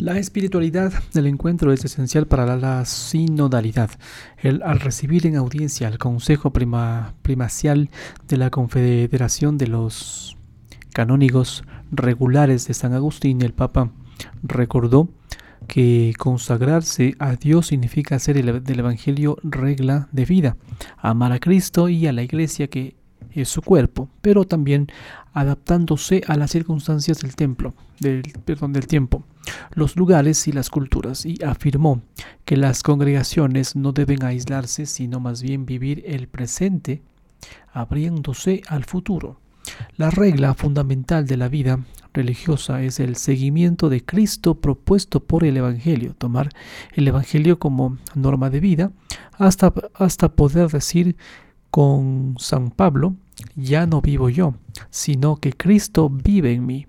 [0.00, 3.90] La espiritualidad del encuentro es esencial para la sinodalidad.
[4.36, 7.90] El, al recibir en audiencia el Consejo prima, Primacial
[8.28, 10.36] de la Confederación de los
[10.92, 13.90] Canónigos Regulares de San Agustín, el Papa
[14.44, 15.08] recordó
[15.66, 20.56] que consagrarse a Dios significa hacer del Evangelio regla de vida,
[20.96, 22.94] amar a Cristo y a la Iglesia que
[23.32, 24.86] es su cuerpo, pero también
[25.32, 29.24] adaptándose a las circunstancias del templo, del, perdón, del tiempo
[29.72, 32.02] los lugares y las culturas, y afirmó
[32.44, 37.02] que las congregaciones no deben aislarse, sino más bien vivir el presente,
[37.72, 39.40] abriéndose al futuro.
[39.96, 41.84] La regla fundamental de la vida
[42.14, 46.50] religiosa es el seguimiento de Cristo propuesto por el Evangelio, tomar
[46.94, 48.92] el Evangelio como norma de vida,
[49.32, 51.16] hasta, hasta poder decir
[51.70, 53.14] con San Pablo,
[53.54, 54.54] ya no vivo yo,
[54.90, 56.86] sino que Cristo vive en mí.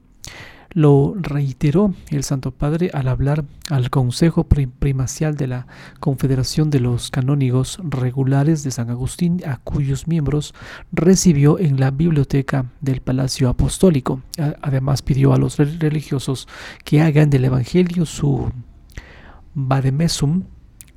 [0.72, 5.68] Lo reiteró el Santo Padre al hablar al Consejo Primacial de la
[6.00, 10.54] Confederación de los Canónigos Regulares de San Agustín, a cuyos miembros
[10.92, 14.22] recibió en la biblioteca del Palacio Apostólico.
[14.62, 16.48] Además pidió a los religiosos
[16.86, 18.52] que hagan del Evangelio su
[19.56, 20.44] vademesum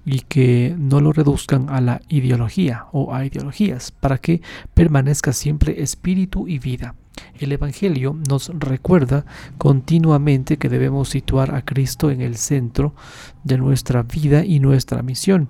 [0.04, 4.42] y que no lo reduzcan a la ideología o a ideologías, para que
[4.74, 6.94] permanezca siempre espíritu y vida.
[7.38, 9.24] El Evangelio nos recuerda
[9.58, 12.94] continuamente que debemos situar a Cristo en el centro
[13.44, 15.48] de nuestra vida y nuestra misión.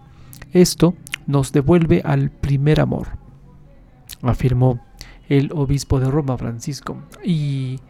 [0.52, 0.94] Esto
[1.26, 3.08] nos devuelve al primer amor,
[4.22, 4.80] afirmó
[5.28, 6.98] el obispo de Roma, Francisco.
[7.24, 7.80] Y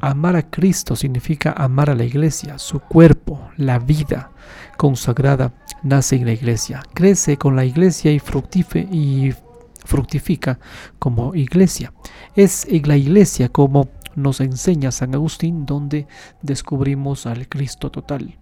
[0.00, 4.30] amar a Cristo significa amar a la iglesia, su cuerpo, la vida
[4.76, 8.20] consagrada nace en la iglesia, crece con la iglesia y
[9.84, 10.58] fructifica
[10.98, 11.92] como iglesia.
[12.36, 16.06] Es en la iglesia como nos enseña San Agustín donde
[16.42, 18.38] descubrimos al Cristo total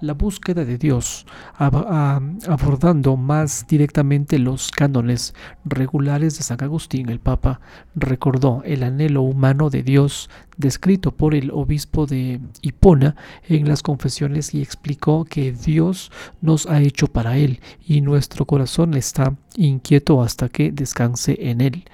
[0.00, 1.26] la búsqueda de Dios,
[1.58, 5.34] abordando más directamente los cánones
[5.64, 7.60] regulares de San Agustín, el Papa
[7.94, 13.16] recordó el anhelo humano de Dios descrito por el obispo de Hipona
[13.48, 18.94] en las confesiones y explicó que Dios nos ha hecho para Él y nuestro corazón
[18.94, 21.84] está inquieto hasta que descanse en Él.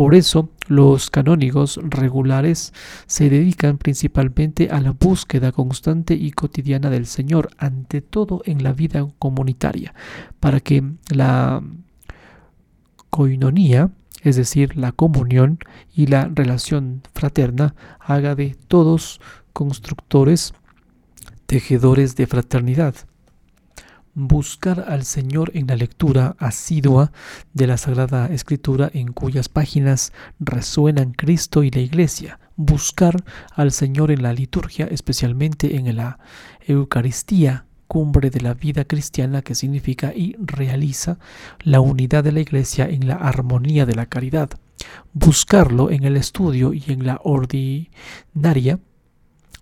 [0.00, 2.72] Por eso los canónigos regulares
[3.06, 8.72] se dedican principalmente a la búsqueda constante y cotidiana del Señor, ante todo en la
[8.72, 9.92] vida comunitaria,
[10.40, 11.62] para que la
[13.10, 13.90] coinonía,
[14.22, 15.58] es decir, la comunión
[15.94, 19.20] y la relación fraterna, haga de todos
[19.52, 20.54] constructores,
[21.44, 22.94] tejedores de fraternidad
[24.28, 27.12] buscar al Señor en la lectura asidua
[27.54, 34.10] de la Sagrada Escritura en cuyas páginas resuenan Cristo y la Iglesia, buscar al Señor
[34.10, 36.18] en la liturgia, especialmente en la
[36.66, 41.18] Eucaristía, cumbre de la vida cristiana que significa y realiza
[41.60, 44.50] la unidad de la Iglesia en la armonía de la caridad,
[45.12, 48.78] buscarlo en el estudio y en la ordinaria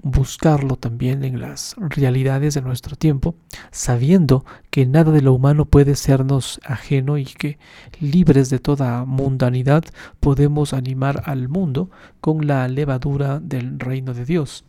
[0.03, 3.34] buscarlo también en las realidades de nuestro tiempo,
[3.70, 7.59] sabiendo que nada de lo humano puede sernos ajeno y que
[8.00, 9.84] libres de toda mundanidad
[10.20, 14.64] podemos animar al mundo con la levadura del reino de Dios.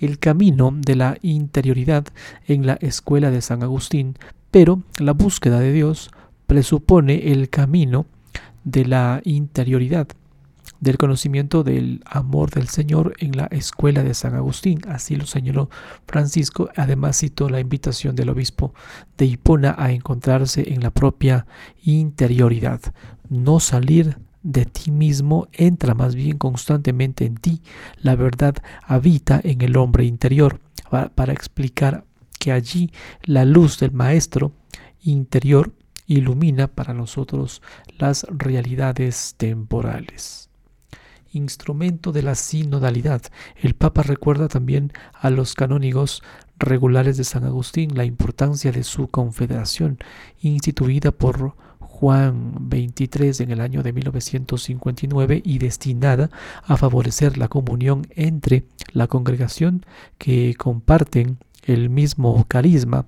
[0.00, 2.06] El camino de la interioridad
[2.46, 4.16] en la escuela de San Agustín,
[4.50, 6.10] pero la búsqueda de Dios
[6.46, 8.06] presupone el camino
[8.64, 10.08] de la interioridad
[10.82, 14.80] del conocimiento del amor del Señor en la escuela de San Agustín.
[14.88, 15.70] Así lo señaló
[16.08, 16.70] Francisco.
[16.74, 18.74] Además citó la invitación del obispo
[19.16, 21.46] de Hipona a encontrarse en la propia
[21.84, 22.80] interioridad.
[23.28, 27.62] No salir de ti mismo entra más bien constantemente en ti.
[27.98, 30.60] La verdad habita en el hombre interior
[31.14, 32.04] para, explicar
[32.40, 32.90] que allí
[33.22, 34.50] la luz del Maestro
[35.00, 35.72] interior
[36.08, 37.62] ilumina para nosotros
[37.98, 40.50] las realidades temporales
[41.32, 43.22] instrumento de la sinodalidad.
[43.56, 46.22] El Papa recuerda también a los canónigos
[46.58, 49.98] regulares de San Agustín la importancia de su confederación,
[50.40, 51.54] instituida por
[52.02, 56.30] Juan 23 en el año de 1959 y destinada
[56.64, 59.86] a favorecer la comunión entre la congregación
[60.18, 63.06] que comparten el mismo carisma.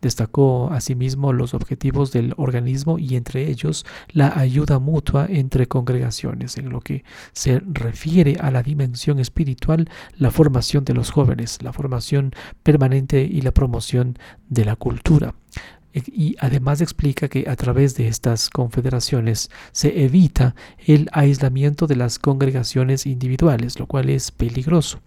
[0.00, 6.58] Destacó asimismo los objetivos del organismo y entre ellos la ayuda mutua entre congregaciones.
[6.58, 11.72] En lo que se refiere a la dimensión espiritual, la formación de los jóvenes, la
[11.72, 12.32] formación
[12.64, 15.34] permanente y la promoción de la cultura
[15.94, 22.18] y además explica que a través de estas confederaciones se evita el aislamiento de las
[22.18, 25.00] congregaciones individuales, lo cual es peligroso.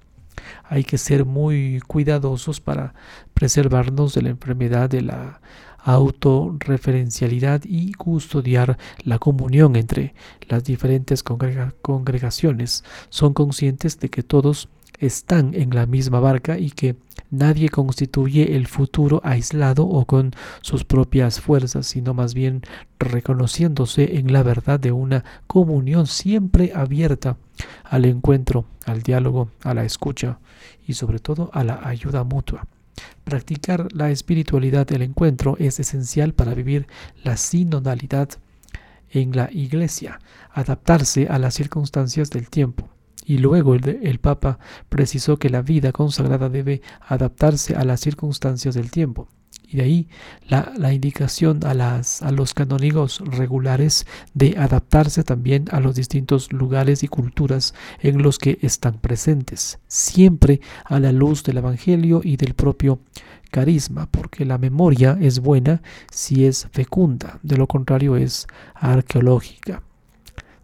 [0.64, 2.94] Hay que ser muy cuidadosos para
[3.34, 5.42] preservarnos de la enfermedad de la
[5.86, 10.16] autorreferencialidad y custodiar la comunión entre
[10.50, 12.84] las diferentes congregaciones.
[13.10, 14.68] Son conscientes de que todos
[15.00, 16.96] están en la misma barca y que
[17.32, 20.32] nadie constituye el futuro aislado o con
[20.62, 22.62] sus propias fuerzas, sino más bien
[23.00, 27.38] reconociéndose en la verdad de una comunión siempre abierta
[27.84, 30.40] al encuentro, al diálogo, a la escucha
[30.88, 32.68] y sobre todo a la ayuda mutua.
[33.24, 36.88] Practicar la espiritualidad del encuentro es esencial para vivir
[37.24, 38.30] la sinodalidad
[39.10, 40.20] en la iglesia,
[40.52, 42.95] adaptarse a las circunstancias del tiempo
[43.26, 48.92] y luego el, Papa precisó que la vida consagrada debe adaptarse a las circunstancias del
[48.92, 49.28] tiempo.
[49.68, 50.10] Y de ahí
[50.48, 54.06] la, indicación a, las, a los canónigos regulares
[54.36, 60.62] de adaptarse también a los distintos lugares y culturas en los que están presentes, siempre
[60.84, 63.00] a la luz del Evangelio y del propio
[63.50, 65.82] carisma, porque la memoria es buena
[66.12, 68.46] si es fecunda, de lo contrario es
[68.76, 69.82] arqueológica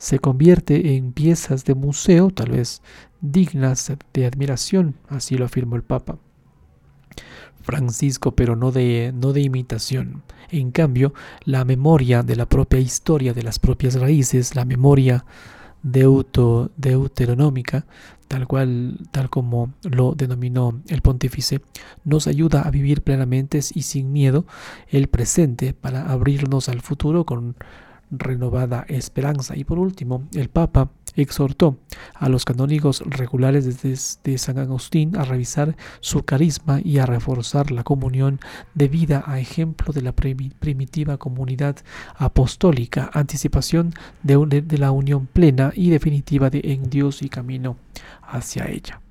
[0.01, 2.81] se convierte en piezas de museo, tal vez
[3.21, 6.17] dignas de admiración, así lo afirmó el Papa.
[7.61, 10.23] Francisco, pero no de, no de imitación.
[10.49, 11.13] En cambio,
[11.45, 15.23] la memoria de la propia historia, de las propias raíces, la memoria
[15.83, 17.85] deuto, deuteronómica,
[18.27, 21.61] tal cual, tal como lo denominó el pontífice,
[22.05, 24.47] nos ayuda a vivir plenamente y sin miedo
[24.87, 27.55] el presente para abrirnos al futuro con
[28.11, 29.55] renovada esperanza.
[29.55, 31.77] Y por último, el Papa exhortó
[32.13, 33.81] a los canónigos regulares
[34.23, 38.39] de San Agustín a revisar su carisma y a reforzar la comunión
[38.73, 41.77] de vida a ejemplo de la primitiva comunidad
[42.15, 43.93] apostólica, anticipación
[44.23, 47.77] de, de la unión plena y definitiva de en Dios y camino
[48.21, 49.01] hacia ella.